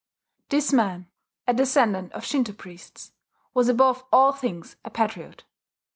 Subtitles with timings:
[0.49, 1.11] This man,
[1.45, 3.11] a descendant of Shinto priests,
[3.53, 5.43] was above all things a patriot.